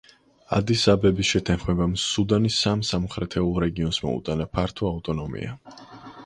ადის-აბების 0.59 1.27
შეთანხმებამ 1.33 1.93
სუდანის 2.03 2.57
სამ 2.65 2.81
სამხრეთულ 2.93 3.53
რეგიონს 3.65 4.01
მოუტანა 4.07 4.49
ფართო 4.57 4.91
ავტონომია. 4.95 5.55